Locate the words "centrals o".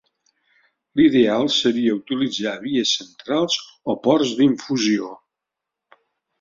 3.03-3.99